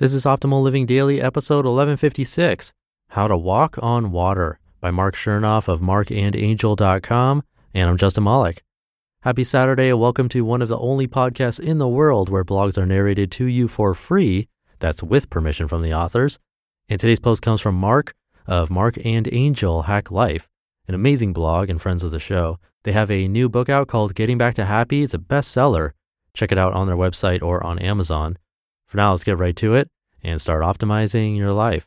This 0.00 0.14
is 0.14 0.24
Optimal 0.24 0.62
Living 0.62 0.86
Daily, 0.86 1.20
episode 1.20 1.66
1156 1.66 2.72
How 3.10 3.28
to 3.28 3.36
Walk 3.36 3.76
on 3.82 4.12
Water 4.12 4.58
by 4.80 4.90
Mark 4.90 5.14
Chernoff 5.14 5.68
of 5.68 5.80
markandangel.com. 5.80 7.42
And 7.74 7.90
I'm 7.90 7.98
Justin 7.98 8.24
Malik. 8.24 8.62
Happy 9.20 9.44
Saturday 9.44 9.90
and 9.90 10.00
welcome 10.00 10.30
to 10.30 10.42
one 10.42 10.62
of 10.62 10.70
the 10.70 10.78
only 10.78 11.06
podcasts 11.06 11.60
in 11.60 11.76
the 11.76 11.86
world 11.86 12.30
where 12.30 12.46
blogs 12.46 12.78
are 12.78 12.86
narrated 12.86 13.30
to 13.32 13.44
you 13.44 13.68
for 13.68 13.92
free. 13.92 14.48
That's 14.78 15.02
with 15.02 15.28
permission 15.28 15.68
from 15.68 15.82
the 15.82 15.92
authors. 15.92 16.38
And 16.88 16.98
today's 16.98 17.20
post 17.20 17.42
comes 17.42 17.60
from 17.60 17.74
Mark 17.74 18.14
of 18.46 18.70
Mark 18.70 18.96
and 19.04 19.28
Angel 19.30 19.82
Hack 19.82 20.10
Life, 20.10 20.48
an 20.88 20.94
amazing 20.94 21.34
blog 21.34 21.68
and 21.68 21.78
friends 21.78 22.04
of 22.04 22.10
the 22.10 22.18
show. 22.18 22.58
They 22.84 22.92
have 22.92 23.10
a 23.10 23.28
new 23.28 23.50
book 23.50 23.68
out 23.68 23.88
called 23.88 24.14
Getting 24.14 24.38
Back 24.38 24.54
to 24.54 24.64
Happy. 24.64 25.02
It's 25.02 25.12
a 25.12 25.18
bestseller. 25.18 25.90
Check 26.32 26.52
it 26.52 26.56
out 26.56 26.72
on 26.72 26.86
their 26.86 26.96
website 26.96 27.42
or 27.42 27.62
on 27.62 27.78
Amazon. 27.78 28.38
For 28.90 28.96
now, 28.96 29.12
let's 29.12 29.22
get 29.22 29.38
right 29.38 29.54
to 29.54 29.74
it 29.74 29.88
and 30.20 30.40
start 30.40 30.64
optimizing 30.64 31.36
your 31.36 31.52
life. 31.52 31.86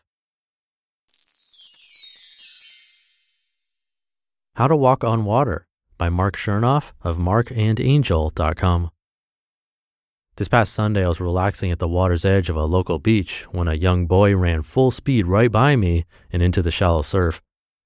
How 4.56 4.70
to 4.70 4.78
Walk 4.78 5.04
on 5.04 5.26
Water 5.26 5.68
by 5.98 6.08
Mark 6.08 6.38
Chernoff 6.38 6.94
of 7.02 7.18
markandangel.com. 7.18 8.92
This 10.38 10.48
past 10.48 10.72
Sunday, 10.72 11.04
I 11.04 11.10
was 11.10 11.20
relaxing 11.20 11.72
at 11.72 11.80
the 11.80 11.90
water's 11.90 12.24
edge 12.24 12.50
of 12.50 12.56
a 12.56 12.64
local 12.64 13.00
beach 13.00 13.48
when 13.52 13.68
a 13.68 13.74
young 13.74 14.08
boy 14.08 14.34
ran 14.38 14.62
full 14.62 14.90
speed 14.90 15.28
right 15.28 15.52
by 15.52 15.76
me 15.76 16.06
and 16.32 16.42
into 16.42 16.62
the 16.62 16.72
shallow 16.72 17.02
surf. 17.02 17.42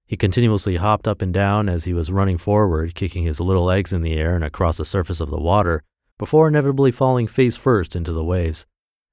He 0.06 0.16
continuously 0.16 0.76
hopped 0.76 1.08
up 1.08 1.24
and 1.24 1.34
down 1.34 1.70
as 1.70 1.86
he 1.86 1.94
was 1.94 2.12
running 2.12 2.38
forward, 2.38 2.94
kicking 2.94 3.24
his 3.24 3.40
little 3.40 3.64
legs 3.64 3.92
in 3.92 4.04
the 4.04 4.14
air 4.14 4.36
and 4.36 4.44
across 4.44 4.78
the 4.78 4.86
surface 4.86 5.20
of 5.20 5.32
the 5.32 5.40
water, 5.40 5.82
before 6.20 6.48
inevitably 6.48 6.92
falling 6.92 7.26
face 7.26 7.58
first 7.58 7.96
into 7.96 8.14
the 8.14 8.24
waves. 8.24 8.68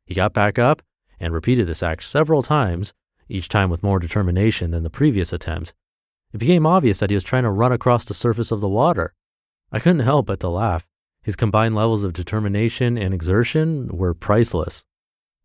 He 0.07 0.15
got 0.15 0.33
back 0.33 0.59
up 0.59 0.83
and 1.19 1.33
repeated 1.33 1.67
this 1.67 1.83
act 1.83 2.05
several 2.05 2.43
times, 2.43 2.93
each 3.29 3.49
time 3.49 3.71
with 3.71 3.83
more 3.83 3.99
determination 3.99 4.71
than 4.71 4.83
the 4.83 4.91
previous 4.91 5.33
attempt. 5.33 5.75
It 6.33 6.39
became 6.39 6.67
obvious 6.67 6.99
that 6.99 7.11
he 7.11 7.15
was 7.15 7.25
trying 7.25 7.45
to 7.45 7.51
run 7.51 7.73
across 7.73 8.05
the 8.05 8.15
surface 8.15 8.51
of 8.51 8.61
the 8.61 8.69
water. 8.69 9.15
I 9.73 9.79
couldn't 9.79 10.01
help 10.01 10.27
but 10.27 10.41
to 10.41 10.49
laugh. 10.49 10.87
His 11.23 11.37
combined 11.37 11.75
levels 11.75 12.05
of 12.05 12.13
determination 12.13 12.99
and 12.99 13.15
exertion 13.15 13.89
were 13.89 14.15
priceless. 14.15 14.85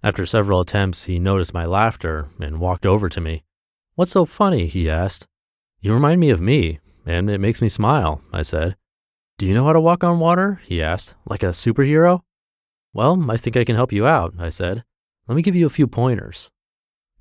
After 0.03 0.25
several 0.25 0.61
attempts, 0.61 1.05
he 1.05 1.19
noticed 1.19 1.53
my 1.53 1.65
laughter 1.65 2.27
and 2.39 2.59
walked 2.59 2.85
over 2.85 3.07
to 3.09 3.21
me. 3.21 3.43
What's 3.95 4.11
so 4.11 4.25
funny? 4.25 4.67
he 4.67 4.89
asked. 4.89 5.27
You 5.79 5.93
remind 5.93 6.19
me 6.19 6.29
of 6.29 6.41
me, 6.41 6.79
and 7.05 7.29
it 7.29 7.39
makes 7.39 7.61
me 7.61 7.69
smile, 7.69 8.21
I 8.33 8.41
said. 8.41 8.75
Do 9.37 9.45
you 9.45 9.53
know 9.53 9.65
how 9.65 9.73
to 9.73 9.79
walk 9.79 10.03
on 10.03 10.19
water? 10.19 10.59
he 10.65 10.81
asked, 10.81 11.15
like 11.25 11.43
a 11.43 11.47
superhero. 11.47 12.21
Well, 12.93 13.29
I 13.29 13.37
think 13.37 13.55
I 13.55 13.65
can 13.65 13.75
help 13.75 13.91
you 13.91 14.07
out, 14.07 14.33
I 14.39 14.49
said. 14.49 14.83
Let 15.27 15.35
me 15.35 15.41
give 15.41 15.55
you 15.55 15.67
a 15.67 15.71
few 15.71 15.87
pointers. 15.87 16.49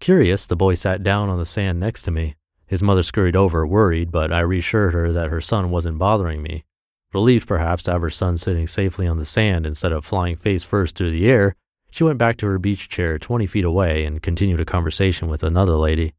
Curious, 0.01 0.47
the 0.47 0.57
boy 0.57 0.75
sat 0.75 1.03
down 1.03 1.29
on 1.29 1.39
the 1.39 1.45
sand 1.45 1.79
next 1.79 2.05
to 2.05 2.11
me. 2.11 2.37
His 2.67 2.83
mother 2.83 3.03
scurried 3.03 3.37
over, 3.37 3.67
worried, 3.67 4.11
but 4.11 4.33
I 4.33 4.41
reassured 4.41 4.95
her 4.95 5.13
that 5.13 5.31
her 5.31 5.41
son 5.41 5.71
wasn't 5.71 5.99
bothering 5.99 6.43
me. 6.43 6.65
Relieved 7.13 7.49
perhaps 7.49 7.83
to 7.85 7.93
have 7.93 8.03
her 8.03 8.11
son 8.11 8.37
sitting 8.37 8.67
safely 8.67 9.07
on 9.07 9.19
the 9.19 9.25
sand 9.25 9.67
instead 9.67 9.93
of 9.93 10.05
flying 10.05 10.37
face 10.37 10.65
first 10.65 10.97
through 10.97 11.11
the 11.11 11.29
air, 11.29 11.55
she 11.91 12.05
went 12.05 12.19
back 12.19 12.37
to 12.39 12.47
her 12.47 12.59
beach 12.59 12.89
chair 12.89 13.19
20 13.19 13.47
feet 13.47 13.65
away 13.65 14.05
and 14.05 14.23
continued 14.23 14.61
a 14.61 14.67
conversation 14.67 15.29
with 15.29 15.43
another 15.43 15.77
lady. 15.77 16.13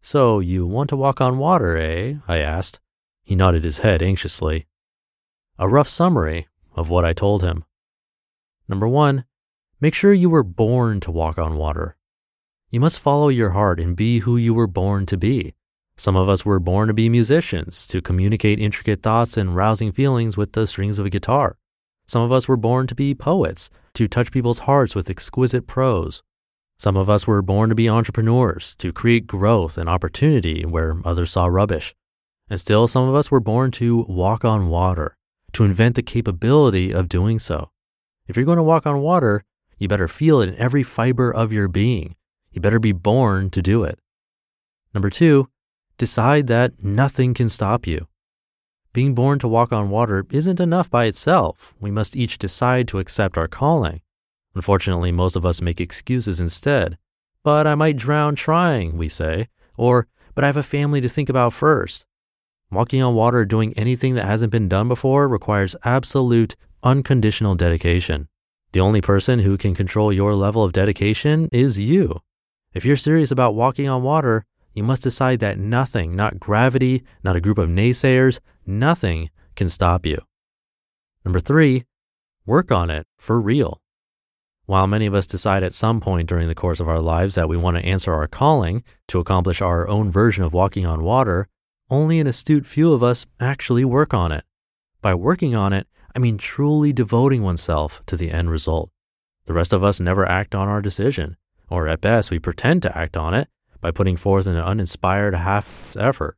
So, 0.00 0.40
you 0.40 0.66
want 0.66 0.88
to 0.90 0.96
walk 0.96 1.20
on 1.20 1.38
water, 1.38 1.76
eh? 1.76 2.14
I 2.28 2.38
asked. 2.38 2.80
He 3.22 3.34
nodded 3.34 3.64
his 3.64 3.78
head 3.78 4.02
anxiously. 4.02 4.66
A 5.58 5.68
rough 5.68 5.88
summary 5.88 6.48
of 6.74 6.90
what 6.90 7.04
I 7.04 7.12
told 7.12 7.42
him. 7.42 7.64
Number 8.72 8.88
one, 8.88 9.26
make 9.82 9.92
sure 9.92 10.14
you 10.14 10.30
were 10.30 10.42
born 10.42 10.98
to 11.00 11.10
walk 11.10 11.36
on 11.36 11.56
water. 11.58 11.94
You 12.70 12.80
must 12.80 12.98
follow 12.98 13.28
your 13.28 13.50
heart 13.50 13.78
and 13.78 13.94
be 13.94 14.20
who 14.20 14.38
you 14.38 14.54
were 14.54 14.66
born 14.66 15.04
to 15.12 15.18
be. 15.18 15.52
Some 15.98 16.16
of 16.16 16.26
us 16.26 16.46
were 16.46 16.58
born 16.58 16.88
to 16.88 16.94
be 16.94 17.10
musicians, 17.10 17.86
to 17.88 18.00
communicate 18.00 18.58
intricate 18.58 19.02
thoughts 19.02 19.36
and 19.36 19.54
rousing 19.54 19.92
feelings 19.92 20.38
with 20.38 20.54
the 20.54 20.66
strings 20.66 20.98
of 20.98 21.04
a 21.04 21.10
guitar. 21.10 21.58
Some 22.06 22.22
of 22.22 22.32
us 22.32 22.48
were 22.48 22.56
born 22.56 22.86
to 22.86 22.94
be 22.94 23.14
poets, 23.14 23.68
to 23.92 24.08
touch 24.08 24.32
people's 24.32 24.60
hearts 24.60 24.94
with 24.94 25.10
exquisite 25.10 25.66
prose. 25.66 26.22
Some 26.78 26.96
of 26.96 27.10
us 27.10 27.26
were 27.26 27.42
born 27.42 27.68
to 27.68 27.74
be 27.74 27.90
entrepreneurs, 27.90 28.74
to 28.76 28.90
create 28.90 29.26
growth 29.26 29.76
and 29.76 29.86
opportunity 29.86 30.64
where 30.64 30.96
others 31.04 31.32
saw 31.32 31.44
rubbish. 31.44 31.94
And 32.48 32.58
still, 32.58 32.86
some 32.86 33.06
of 33.06 33.14
us 33.14 33.30
were 33.30 33.38
born 33.38 33.70
to 33.72 34.06
walk 34.08 34.46
on 34.46 34.70
water, 34.70 35.18
to 35.52 35.64
invent 35.64 35.94
the 35.94 36.02
capability 36.02 36.90
of 36.90 37.10
doing 37.10 37.38
so. 37.38 37.68
If 38.32 38.36
you're 38.38 38.46
going 38.46 38.56
to 38.56 38.62
walk 38.62 38.86
on 38.86 39.02
water, 39.02 39.44
you 39.76 39.88
better 39.88 40.08
feel 40.08 40.40
it 40.40 40.48
in 40.48 40.56
every 40.56 40.82
fiber 40.82 41.30
of 41.30 41.52
your 41.52 41.68
being. 41.68 42.16
You 42.50 42.62
better 42.62 42.78
be 42.78 42.92
born 42.92 43.50
to 43.50 43.60
do 43.60 43.84
it. 43.84 43.98
Number 44.94 45.10
two, 45.10 45.50
decide 45.98 46.46
that 46.46 46.82
nothing 46.82 47.34
can 47.34 47.50
stop 47.50 47.86
you. 47.86 48.08
Being 48.94 49.14
born 49.14 49.38
to 49.40 49.48
walk 49.48 49.70
on 49.70 49.90
water 49.90 50.24
isn't 50.30 50.60
enough 50.60 50.88
by 50.88 51.04
itself. 51.04 51.74
We 51.78 51.90
must 51.90 52.16
each 52.16 52.38
decide 52.38 52.88
to 52.88 53.00
accept 53.00 53.36
our 53.36 53.48
calling. 53.48 54.00
Unfortunately, 54.54 55.12
most 55.12 55.36
of 55.36 55.44
us 55.44 55.60
make 55.60 55.78
excuses 55.78 56.40
instead. 56.40 56.96
But 57.42 57.66
I 57.66 57.74
might 57.74 57.98
drown 57.98 58.34
trying, 58.34 58.96
we 58.96 59.10
say. 59.10 59.48
Or, 59.76 60.06
but 60.34 60.42
I 60.42 60.46
have 60.46 60.56
a 60.56 60.62
family 60.62 61.02
to 61.02 61.08
think 61.10 61.28
about 61.28 61.52
first. 61.52 62.06
Walking 62.70 63.02
on 63.02 63.14
water 63.14 63.40
or 63.40 63.44
doing 63.44 63.74
anything 63.76 64.14
that 64.14 64.24
hasn't 64.24 64.52
been 64.52 64.70
done 64.70 64.88
before 64.88 65.28
requires 65.28 65.76
absolute, 65.84 66.56
unconditional 66.82 67.54
dedication. 67.54 68.28
The 68.72 68.80
only 68.80 69.00
person 69.00 69.40
who 69.40 69.58
can 69.58 69.74
control 69.74 70.12
your 70.12 70.34
level 70.34 70.64
of 70.64 70.72
dedication 70.72 71.48
is 71.52 71.78
you. 71.78 72.20
If 72.72 72.84
you're 72.84 72.96
serious 72.96 73.30
about 73.30 73.54
walking 73.54 73.88
on 73.88 74.02
water, 74.02 74.46
you 74.72 74.82
must 74.82 75.02
decide 75.02 75.40
that 75.40 75.58
nothing, 75.58 76.16
not 76.16 76.40
gravity, 76.40 77.04
not 77.22 77.36
a 77.36 77.40
group 77.40 77.58
of 77.58 77.68
naysayers, 77.68 78.40
nothing 78.66 79.30
can 79.54 79.68
stop 79.68 80.06
you. 80.06 80.18
Number 81.24 81.40
three, 81.40 81.84
work 82.46 82.72
on 82.72 82.90
it 82.90 83.06
for 83.18 83.40
real. 83.40 83.80
While 84.64 84.86
many 84.86 85.06
of 85.06 85.14
us 85.14 85.26
decide 85.26 85.62
at 85.62 85.74
some 85.74 86.00
point 86.00 86.28
during 86.28 86.48
the 86.48 86.54
course 86.54 86.80
of 86.80 86.88
our 86.88 87.00
lives 87.00 87.34
that 87.34 87.48
we 87.48 87.56
want 87.56 87.76
to 87.76 87.84
answer 87.84 88.14
our 88.14 88.26
calling 88.26 88.84
to 89.08 89.18
accomplish 89.18 89.60
our 89.60 89.86
own 89.88 90.10
version 90.10 90.44
of 90.44 90.54
walking 90.54 90.86
on 90.86 91.04
water, 91.04 91.48
only 91.90 92.18
an 92.18 92.26
astute 92.26 92.64
few 92.64 92.94
of 92.94 93.02
us 93.02 93.26
actually 93.38 93.84
work 93.84 94.14
on 94.14 94.32
it. 94.32 94.44
By 95.02 95.14
working 95.14 95.54
on 95.54 95.72
it, 95.72 95.86
I 96.14 96.18
mean 96.18 96.38
truly 96.38 96.92
devoting 96.92 97.42
oneself 97.42 98.02
to 98.06 98.16
the 98.16 98.30
end 98.30 98.50
result. 98.50 98.90
The 99.46 99.52
rest 99.52 99.72
of 99.72 99.82
us 99.82 100.00
never 100.00 100.26
act 100.26 100.54
on 100.54 100.68
our 100.68 100.80
decision, 100.80 101.36
or 101.68 101.88
at 101.88 102.00
best, 102.00 102.30
we 102.30 102.38
pretend 102.38 102.82
to 102.82 102.96
act 102.96 103.16
on 103.16 103.34
it 103.34 103.48
by 103.80 103.90
putting 103.90 104.16
forth 104.16 104.46
an 104.46 104.56
uninspired 104.56 105.34
half 105.34 105.96
effort. 105.96 106.36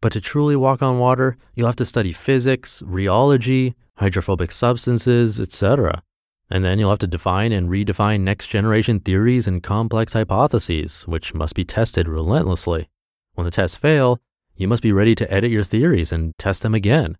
But 0.00 0.12
to 0.12 0.20
truly 0.20 0.56
walk 0.56 0.82
on 0.82 0.98
water, 0.98 1.36
you'll 1.54 1.68
have 1.68 1.76
to 1.76 1.86
study 1.86 2.12
physics, 2.12 2.82
rheology, 2.84 3.74
hydrophobic 3.96 4.50
substances, 4.50 5.40
etc. 5.40 6.02
And 6.50 6.64
then 6.64 6.78
you'll 6.78 6.90
have 6.90 6.98
to 6.98 7.06
define 7.06 7.52
and 7.52 7.70
redefine 7.70 8.20
next 8.20 8.48
generation 8.48 9.00
theories 9.00 9.46
and 9.46 9.62
complex 9.62 10.12
hypotheses, 10.12 11.04
which 11.04 11.32
must 11.32 11.54
be 11.54 11.64
tested 11.64 12.08
relentlessly. 12.08 12.88
When 13.34 13.44
the 13.44 13.50
tests 13.50 13.76
fail, 13.76 14.20
you 14.56 14.68
must 14.68 14.82
be 14.82 14.92
ready 14.92 15.14
to 15.14 15.32
edit 15.32 15.50
your 15.50 15.64
theories 15.64 16.12
and 16.12 16.36
test 16.36 16.62
them 16.62 16.74
again. 16.74 17.16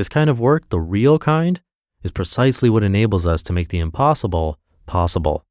This 0.00 0.08
kind 0.08 0.30
of 0.30 0.40
work, 0.40 0.70
the 0.70 0.80
real 0.80 1.18
kind, 1.18 1.60
is 2.02 2.10
precisely 2.10 2.70
what 2.70 2.82
enables 2.82 3.26
us 3.26 3.42
to 3.42 3.52
make 3.52 3.68
the 3.68 3.80
impossible 3.80 4.58
possible. 4.86 5.44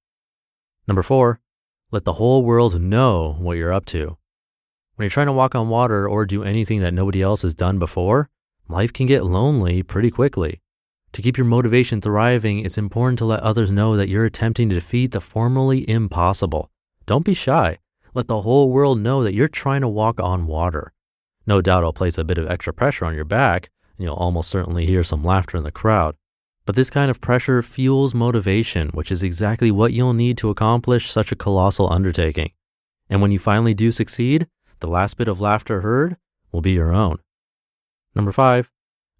Number 0.88 1.04
four, 1.04 1.40
let 1.92 2.04
the 2.04 2.14
whole 2.14 2.44
world 2.44 2.82
know 2.82 3.36
what 3.38 3.58
you're 3.58 3.72
up 3.72 3.86
to. 3.94 4.18
When 4.96 5.04
you're 5.04 5.12
trying 5.12 5.28
to 5.28 5.34
walk 5.34 5.54
on 5.54 5.70
water 5.70 6.10
or 6.10 6.26
do 6.26 6.44
anything 6.44 6.80
that 6.80 6.96
nobody 6.96 7.22
else 7.22 7.44
has 7.44 7.54
done 7.54 7.78
before, 7.78 8.28
life 8.68 8.92
can 8.92 9.06
get 9.06 9.24
lonely 9.24 9.84
pretty 9.84 10.10
quickly. 10.10 10.62
To 11.14 11.22
keep 11.22 11.38
your 11.38 11.46
motivation 11.46 12.02
thriving, 12.02 12.66
it's 12.66 12.80
important 12.80 13.20
to 13.20 13.26
let 13.26 13.42
others 13.42 13.70
know 13.70 13.96
that 13.98 14.10
you're 14.10 14.26
attempting 14.26 14.68
to 14.70 14.74
defeat 14.74 15.12
the 15.12 15.22
formerly 15.22 15.88
impossible. 15.88 16.72
Don't 17.06 17.24
be 17.24 17.36
shy. 17.36 17.78
Let 18.16 18.26
the 18.26 18.42
whole 18.42 18.72
world 18.72 19.00
know 19.00 19.22
that 19.24 19.36
you're 19.36 19.48
trying 19.48 19.82
to 19.82 19.88
walk 19.88 20.20
on 20.20 20.48
water. 20.48 20.92
No 21.46 21.62
doubt 21.62 21.82
it'll 21.82 21.94
place 21.94 22.18
a 22.18 22.24
bit 22.24 22.40
of 22.40 22.50
extra 22.50 22.74
pressure 22.74 23.06
on 23.06 23.14
your 23.14 23.26
back, 23.26 23.70
and 24.00 24.06
you'll 24.06 24.16
almost 24.16 24.50
certainly 24.50 24.86
hear 24.86 25.04
some 25.04 25.24
laughter 25.24 25.58
in 25.58 25.64
the 25.64 25.72
crowd. 25.72 26.16
But 26.66 26.76
this 26.76 26.90
kind 26.90 27.12
of 27.12 27.20
pressure 27.20 27.62
fuels 27.62 28.16
motivation, 28.16 28.90
which 28.90 29.12
is 29.12 29.22
exactly 29.22 29.72
what 29.72 29.92
you'll 29.92 30.14
need 30.14 30.38
to 30.38 30.50
accomplish 30.50 31.12
such 31.12 31.34
a 31.34 31.36
colossal 31.36 31.92
undertaking. 31.92 32.52
And 33.10 33.22
when 33.22 33.32
you 33.32 33.40
finally 33.40 33.74
do 33.74 33.92
succeed, 33.92 34.48
the 34.80 34.88
last 34.88 35.18
bit 35.18 35.28
of 35.28 35.42
laughter 35.42 35.82
heard 35.82 36.16
will 36.54 36.62
be 36.62 36.72
your 36.72 36.94
own. 36.94 37.20
Number 38.16 38.32
five, 38.32 38.72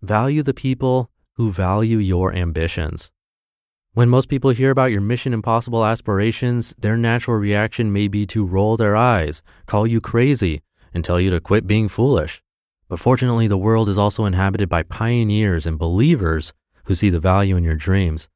value 0.02 0.44
the 0.44 0.54
people 0.54 1.12
who 1.34 1.52
value 1.52 1.98
your 1.98 2.34
ambitions. 2.34 3.12
When 3.94 4.08
most 4.08 4.30
people 4.30 4.52
hear 4.52 4.72
about 4.72 4.92
your 4.92 5.02
mission 5.02 5.34
impossible 5.34 5.84
aspirations, 5.84 6.74
their 6.78 6.96
natural 6.96 7.38
reaction 7.38 7.92
may 7.92 8.08
be 8.08 8.26
to 8.28 8.46
roll 8.46 8.78
their 8.78 8.96
eyes, 8.96 9.42
call 9.66 9.86
you 9.86 10.00
crazy, 10.00 10.62
and 10.94 11.04
tell 11.04 11.20
you 11.20 11.32
to 11.32 11.42
quit 11.42 11.68
being 11.68 11.90
foolish. 11.90 12.42
But 12.90 13.00
fortunately, 13.00 13.48
the 13.48 13.58
world 13.58 13.88
is 13.88 13.98
also 13.98 14.26
inhabited 14.26 14.68
by 14.68 14.84
pioneers 14.84 15.66
and 15.66 15.78
believers 15.78 16.54
who 16.86 16.96
see 16.96 17.10
the 17.10 17.20
value 17.20 17.56
in 17.56 17.64
your 17.64 17.76
dreams. 17.76 18.28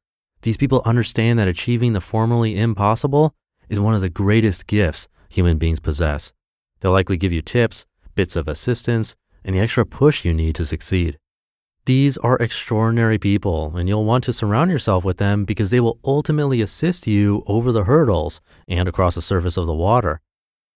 These 0.42 0.56
people 0.56 0.82
understand 0.84 1.38
that 1.38 1.48
achieving 1.48 1.92
the 1.92 2.00
formerly 2.00 2.56
impossible 2.56 3.34
is 3.68 3.80
one 3.80 3.94
of 3.94 4.00
the 4.00 4.08
greatest 4.08 4.66
gifts 4.66 5.08
human 5.28 5.58
beings 5.58 5.80
possess. 5.80 6.32
They'll 6.80 6.92
likely 6.92 7.16
give 7.16 7.32
you 7.32 7.42
tips, 7.42 7.86
bits 8.14 8.36
of 8.36 8.46
assistance, 8.46 9.16
and 9.44 9.56
the 9.56 9.60
extra 9.60 9.84
push 9.84 10.24
you 10.24 10.32
need 10.32 10.54
to 10.54 10.66
succeed. 10.66 11.18
These 11.86 12.16
are 12.18 12.38
extraordinary 12.38 13.18
people, 13.18 13.76
and 13.76 13.88
you'll 13.88 14.04
want 14.04 14.24
to 14.24 14.32
surround 14.32 14.70
yourself 14.70 15.04
with 15.04 15.18
them 15.18 15.44
because 15.44 15.70
they 15.70 15.80
will 15.80 15.98
ultimately 16.04 16.62
assist 16.62 17.06
you 17.06 17.42
over 17.46 17.72
the 17.72 17.84
hurdles 17.84 18.40
and 18.68 18.88
across 18.88 19.16
the 19.16 19.22
surface 19.22 19.56
of 19.56 19.66
the 19.66 19.74
water. 19.74 20.20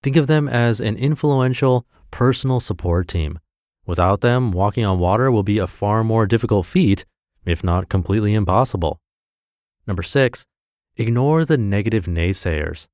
Think 0.02 0.16
of 0.16 0.26
them 0.26 0.48
as 0.48 0.80
an 0.80 0.96
influential 0.96 1.86
personal 2.10 2.60
support 2.60 3.08
team. 3.08 3.38
Without 3.88 4.20
them, 4.20 4.52
walking 4.52 4.84
on 4.84 4.98
water 4.98 5.32
will 5.32 5.42
be 5.42 5.56
a 5.56 5.66
far 5.66 6.04
more 6.04 6.26
difficult 6.26 6.66
feat, 6.66 7.06
if 7.46 7.64
not 7.64 7.88
completely 7.88 8.34
impossible. 8.34 9.00
Number 9.86 10.02
six, 10.02 10.44
ignore 10.98 11.46
the 11.46 11.56
negative 11.56 12.04
naysayers. 12.04 12.86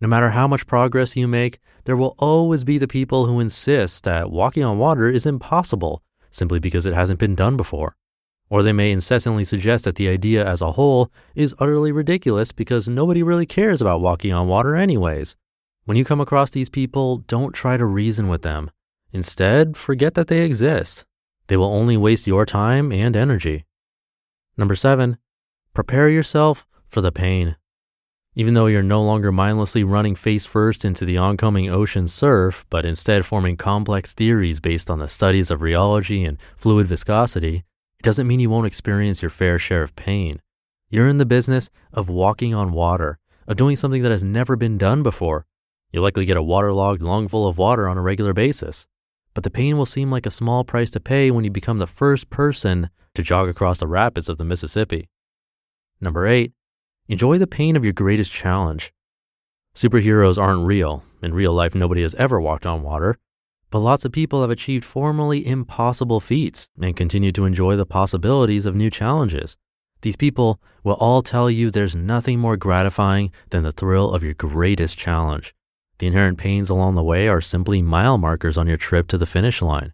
No 0.00 0.08
matter 0.08 0.30
how 0.30 0.48
much 0.48 0.66
progress 0.66 1.16
you 1.16 1.28
make, 1.28 1.58
there 1.84 1.98
will 1.98 2.14
always 2.18 2.64
be 2.64 2.78
the 2.78 2.88
people 2.88 3.26
who 3.26 3.40
insist 3.40 4.04
that 4.04 4.30
walking 4.30 4.64
on 4.64 4.78
water 4.78 5.10
is 5.10 5.26
impossible 5.26 6.02
simply 6.30 6.60
because 6.60 6.86
it 6.86 6.94
hasn't 6.94 7.20
been 7.20 7.34
done 7.34 7.58
before. 7.58 7.94
Or 8.48 8.62
they 8.62 8.72
may 8.72 8.92
incessantly 8.92 9.44
suggest 9.44 9.84
that 9.84 9.96
the 9.96 10.08
idea 10.08 10.48
as 10.48 10.62
a 10.62 10.72
whole 10.72 11.12
is 11.34 11.54
utterly 11.58 11.92
ridiculous 11.92 12.52
because 12.52 12.88
nobody 12.88 13.22
really 13.22 13.44
cares 13.44 13.82
about 13.82 14.00
walking 14.00 14.32
on 14.32 14.48
water, 14.48 14.76
anyways. 14.76 15.36
When 15.84 15.98
you 15.98 16.06
come 16.06 16.22
across 16.22 16.48
these 16.48 16.70
people, 16.70 17.18
don't 17.18 17.52
try 17.52 17.76
to 17.76 17.84
reason 17.84 18.28
with 18.28 18.40
them. 18.40 18.70
Instead, 19.16 19.78
forget 19.78 20.12
that 20.12 20.28
they 20.28 20.42
exist. 20.42 21.06
They 21.46 21.56
will 21.56 21.72
only 21.72 21.96
waste 21.96 22.26
your 22.26 22.44
time 22.44 22.92
and 22.92 23.16
energy. 23.16 23.64
Number 24.58 24.76
seven, 24.76 25.16
prepare 25.72 26.10
yourself 26.10 26.66
for 26.86 27.00
the 27.00 27.10
pain. 27.10 27.56
Even 28.34 28.52
though 28.52 28.66
you're 28.66 28.82
no 28.82 29.02
longer 29.02 29.32
mindlessly 29.32 29.82
running 29.82 30.16
face 30.16 30.44
first 30.44 30.84
into 30.84 31.06
the 31.06 31.16
oncoming 31.16 31.70
ocean 31.70 32.08
surf, 32.08 32.66
but 32.68 32.84
instead 32.84 33.24
forming 33.24 33.56
complex 33.56 34.12
theories 34.12 34.60
based 34.60 34.90
on 34.90 34.98
the 34.98 35.08
studies 35.08 35.50
of 35.50 35.60
rheology 35.60 36.28
and 36.28 36.36
fluid 36.58 36.86
viscosity, 36.86 37.64
it 37.98 38.02
doesn't 38.02 38.26
mean 38.26 38.38
you 38.38 38.50
won't 38.50 38.66
experience 38.66 39.22
your 39.22 39.30
fair 39.30 39.58
share 39.58 39.82
of 39.82 39.96
pain. 39.96 40.42
You're 40.90 41.08
in 41.08 41.16
the 41.16 41.24
business 41.24 41.70
of 41.90 42.10
walking 42.10 42.52
on 42.52 42.72
water, 42.72 43.18
of 43.48 43.56
doing 43.56 43.76
something 43.76 44.02
that 44.02 44.12
has 44.12 44.22
never 44.22 44.56
been 44.56 44.76
done 44.76 45.02
before. 45.02 45.46
You'll 45.90 46.02
likely 46.02 46.26
get 46.26 46.36
a 46.36 46.42
waterlogged 46.42 47.00
lung 47.00 47.28
full 47.28 47.48
of 47.48 47.56
water 47.56 47.88
on 47.88 47.96
a 47.96 48.02
regular 48.02 48.34
basis. 48.34 48.86
But 49.36 49.44
the 49.44 49.50
pain 49.50 49.78
will 49.78 49.86
seem 49.86 50.10
like 50.10 50.26
a 50.26 50.32
small 50.32 50.64
price 50.64 50.90
to 50.90 50.98
pay 50.98 51.30
when 51.30 51.44
you 51.44 51.50
become 51.50 51.78
the 51.78 51.86
first 51.86 52.28
person 52.30 52.90
to 53.14 53.22
jog 53.22 53.48
across 53.48 53.78
the 53.78 53.86
rapids 53.86 54.28
of 54.28 54.38
the 54.38 54.44
Mississippi. 54.44 55.08
Number 56.00 56.26
eight, 56.26 56.52
Enjoy 57.08 57.38
the 57.38 57.46
pain 57.46 57.76
of 57.76 57.84
your 57.84 57.92
greatest 57.92 58.32
challenge. 58.32 58.92
Superheroes 59.74 60.38
aren't 60.38 60.66
real. 60.66 61.04
In 61.22 61.34
real 61.34 61.52
life, 61.52 61.72
nobody 61.74 62.02
has 62.02 62.16
ever 62.16 62.40
walked 62.40 62.66
on 62.66 62.82
water. 62.82 63.16
But 63.70 63.78
lots 63.78 64.04
of 64.04 64.10
people 64.10 64.40
have 64.40 64.50
achieved 64.50 64.84
formerly 64.84 65.46
impossible 65.46 66.18
feats 66.18 66.68
and 66.80 66.96
continue 66.96 67.30
to 67.32 67.44
enjoy 67.44 67.76
the 67.76 67.86
possibilities 67.86 68.66
of 68.66 68.74
new 68.74 68.90
challenges. 68.90 69.56
These 70.02 70.16
people 70.16 70.60
will 70.82 70.94
all 70.94 71.22
tell 71.22 71.48
you 71.48 71.70
there's 71.70 71.94
nothing 71.94 72.40
more 72.40 72.56
gratifying 72.56 73.30
than 73.50 73.62
the 73.62 73.72
thrill 73.72 74.12
of 74.12 74.24
your 74.24 74.34
greatest 74.34 74.98
challenge. 74.98 75.54
The 75.98 76.06
inherent 76.06 76.38
pains 76.38 76.68
along 76.68 76.94
the 76.94 77.02
way 77.02 77.28
are 77.28 77.40
simply 77.40 77.80
mile 77.80 78.18
markers 78.18 78.58
on 78.58 78.66
your 78.66 78.76
trip 78.76 79.08
to 79.08 79.18
the 79.18 79.26
finish 79.26 79.62
line. 79.62 79.92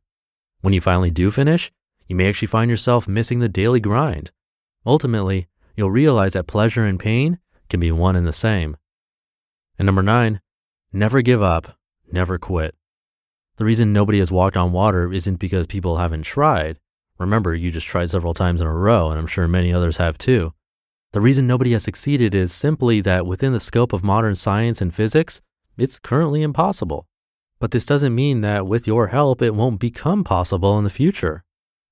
When 0.61 0.75
you 0.75 0.81
finally 0.81 1.11
do 1.11 1.31
finish, 1.31 1.71
you 2.07 2.17
may 2.17 2.29
actually 2.29 2.49
find 2.49 2.71
yourself 2.71 3.07
missing 3.07 3.39
the 3.39 3.49
daily 3.49 3.81
grind. 3.81 4.33
Ultimately, 4.85 5.49
you'll 5.77 5.91
realize 5.91 6.33
that 6.33 6.47
pleasure 6.47 6.85
and 6.85 6.99
pain 6.99 7.39
can 7.69 7.81
be 7.81 7.93
one 7.93 8.17
and 8.17 8.27
the 8.27 8.33
same. 8.33 8.77
And 9.79 9.87
number 9.87 10.03
nine, 10.03 10.41
never 10.93 11.23
give 11.23 11.43
up, 11.43 11.79
never 12.11 12.39
quit. 12.39 12.75
The 13.57 13.65
reason 13.65 13.93
nobody 13.93 14.19
has 14.19 14.33
walked 14.33 14.57
on 14.57 14.73
water 14.73 15.13
isn't 15.13 15.37
because 15.37 15.67
people 15.67 15.99
haven't 15.99 16.23
tried. 16.23 16.79
Remember, 17.19 17.55
you 17.55 17.71
just 17.71 17.87
tried 17.87 18.11
several 18.11 18.35
times 18.35 18.61
in 18.61 18.67
a 18.67 18.73
row, 18.73 19.11
and 19.11 19.19
I'm 19.19 19.27
sure 19.27 19.47
many 19.47 19.73
others 19.73 19.99
have 19.99 20.19
too. 20.19 20.53
The 21.13 21.21
reason 21.21 21.47
nobody 21.47 21.73
has 21.73 21.85
succeeded 21.85 22.35
is 22.35 22.53
simply 22.53 23.01
that 23.03 23.27
within 23.27 23.53
the 23.53 23.61
scope 23.61 23.93
of 23.93 24.03
modern 24.03 24.35
science 24.35 24.81
and 24.81 24.95
physics, 24.95 25.41
it's 25.77 25.99
currently 25.99 26.43
impossible. 26.43 27.07
But 27.59 27.71
this 27.71 27.85
doesn't 27.85 28.15
mean 28.15 28.41
that 28.41 28.67
with 28.67 28.87
your 28.87 29.09
help, 29.09 29.41
it 29.41 29.55
won't 29.55 29.81
become 29.81 30.25
possible 30.25 30.77
in 30.79 30.85
the 30.85 30.91
future. 30.91 31.45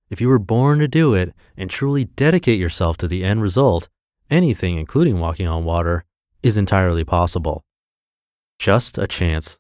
If 0.09 0.21
you 0.21 0.29
were 0.29 0.41
born 0.41 0.81
to 0.81 0.89
do 0.89 1.15
it 1.15 1.33
and 1.57 1.71
truly 1.71 2.05
dedicate 2.05 2.59
yourself 2.59 2.97
to 2.99 3.09
the 3.09 3.23
end 3.23 3.43
result, 3.43 3.89
anything, 4.29 4.79
including 4.79 5.21
walking 5.21 5.47
on 5.47 5.65
water, 5.65 6.05
is 6.43 6.57
entirely 6.57 7.05
possible. 7.05 7.65
Just 8.59 8.99
a 8.99 9.07
chance. 9.07 9.59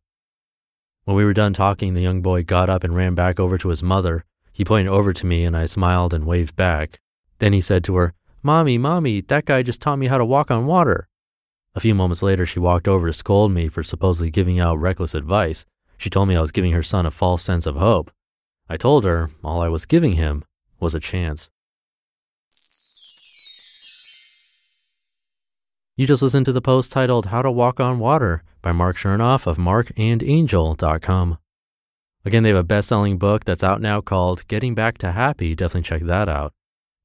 When 1.04 1.16
we 1.16 1.24
were 1.24 1.32
done 1.32 1.52
talking, 1.52 1.94
the 1.94 2.02
young 2.02 2.22
boy 2.22 2.42
got 2.42 2.68
up 2.68 2.84
and 2.84 2.94
ran 2.94 3.14
back 3.14 3.38
over 3.38 3.56
to 3.58 3.68
his 3.68 3.82
mother. 3.82 4.24
He 4.52 4.64
pointed 4.64 4.90
over 4.90 5.12
to 5.12 5.26
me 5.26 5.44
and 5.44 5.56
I 5.56 5.66
smiled 5.66 6.12
and 6.12 6.26
waved 6.26 6.56
back. 6.56 7.00
Then 7.38 7.52
he 7.52 7.60
said 7.60 7.84
to 7.84 7.96
her, 7.96 8.14
Mommy, 8.42 8.78
Mommy, 8.78 9.20
that 9.22 9.44
guy 9.44 9.62
just 9.62 9.80
taught 9.80 9.96
me 9.98 10.08
how 10.08 10.18
to 10.18 10.24
walk 10.24 10.50
on 10.50 10.66
water. 10.66 11.08
A 11.74 11.80
few 11.80 11.94
moments 11.94 12.22
later, 12.22 12.44
she 12.44 12.58
walked 12.58 12.88
over 12.88 13.06
to 13.06 13.12
scold 13.12 13.52
me 13.52 13.68
for 13.68 13.82
supposedly 13.82 14.30
giving 14.30 14.58
out 14.58 14.80
reckless 14.80 15.14
advice. 15.14 15.64
She 15.96 16.10
told 16.10 16.28
me 16.28 16.36
I 16.36 16.40
was 16.40 16.52
giving 16.52 16.72
her 16.72 16.82
son 16.82 17.06
a 17.06 17.10
false 17.10 17.42
sense 17.42 17.66
of 17.66 17.76
hope. 17.76 18.10
I 18.68 18.76
told 18.76 19.04
her 19.04 19.28
all 19.44 19.60
I 19.60 19.68
was 19.68 19.86
giving 19.86 20.12
him 20.14 20.44
was 20.80 20.94
a 20.94 21.00
chance. 21.00 21.50
You 26.00 26.06
just 26.06 26.22
listened 26.22 26.46
to 26.46 26.52
the 26.52 26.62
post 26.62 26.90
titled 26.90 27.26
How 27.26 27.42
to 27.42 27.50
Walk 27.50 27.78
on 27.78 27.98
Water 27.98 28.42
by 28.62 28.72
Mark 28.72 28.96
Chernoff 28.96 29.46
of 29.46 29.58
markandangel.com. 29.58 31.38
Again, 32.24 32.42
they 32.42 32.48
have 32.48 32.58
a 32.58 32.64
best 32.64 32.88
selling 32.88 33.18
book 33.18 33.44
that's 33.44 33.62
out 33.62 33.82
now 33.82 34.00
called 34.00 34.48
Getting 34.48 34.74
Back 34.74 34.96
to 34.98 35.12
Happy. 35.12 35.54
Definitely 35.54 35.82
check 35.82 36.02
that 36.06 36.26
out. 36.26 36.54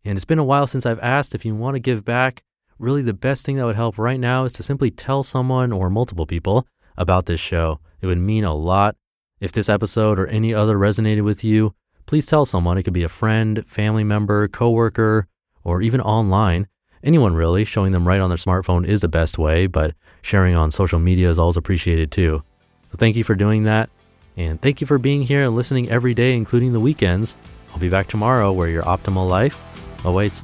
And 0.05 0.17
it's 0.17 0.23
been 0.23 0.39
a 0.39 0.45
while 0.45 0.65
since 0.65 0.85
I've 0.85 0.99
asked 0.99 1.35
if 1.35 1.43
you 1.43 1.55
want 1.55 1.75
to 1.75 1.81
give 1.81 2.05
back. 2.05 2.44
Really, 2.77 3.01
the 3.01 3.13
best 3.13 3.45
thing 3.45 3.55
that 3.55 3.65
would 3.65 3.75
help 3.75 3.97
right 3.97 4.19
now 4.19 4.43
is 4.43 4.51
to 4.53 4.63
simply 4.63 4.91
tell 4.91 5.23
someone 5.23 5.71
or 5.71 5.89
multiple 5.89 6.25
people 6.25 6.67
about 6.97 7.25
this 7.25 7.39
show. 7.39 7.79
It 8.01 8.07
would 8.07 8.17
mean 8.17 8.43
a 8.43 8.53
lot 8.53 8.95
if 9.39 9.51
this 9.51 9.69
episode 9.69 10.17
or 10.17 10.27
any 10.27 10.53
other 10.53 10.77
resonated 10.77 11.23
with 11.23 11.43
you, 11.43 11.73
please 12.05 12.25
tell 12.25 12.45
someone. 12.45 12.77
It 12.77 12.83
could 12.83 12.93
be 12.93 13.03
a 13.03 13.09
friend, 13.09 13.65
family 13.67 14.03
member, 14.03 14.47
coworker, 14.47 15.27
or 15.63 15.81
even 15.81 16.01
online. 16.01 16.67
Anyone 17.03 17.35
really, 17.35 17.65
showing 17.65 17.91
them 17.91 18.07
right 18.07 18.19
on 18.19 18.29
their 18.29 18.37
smartphone 18.37 18.85
is 18.87 19.01
the 19.01 19.07
best 19.07 19.37
way, 19.37 19.67
but 19.67 19.93
sharing 20.21 20.55
on 20.55 20.71
social 20.71 20.99
media 20.99 21.29
is 21.29 21.37
always 21.37 21.57
appreciated 21.57 22.11
too. 22.11 22.43
So 22.89 22.97
thank 22.97 23.15
you 23.15 23.23
for 23.23 23.35
doing 23.35 23.63
that. 23.63 23.89
And 24.37 24.61
thank 24.61 24.81
you 24.81 24.87
for 24.87 24.97
being 24.97 25.21
here 25.21 25.43
and 25.43 25.55
listening 25.55 25.89
every 25.89 26.13
day, 26.13 26.35
including 26.35 26.73
the 26.73 26.79
weekends. 26.79 27.37
I'll 27.71 27.79
be 27.79 27.89
back 27.89 28.07
tomorrow 28.07 28.51
where 28.51 28.69
your 28.69 28.83
optimal 28.83 29.29
life 29.29 29.59
awaits. 30.03 30.43